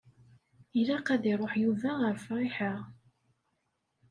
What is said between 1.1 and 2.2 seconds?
ad iṛuḥ Yuba ɣer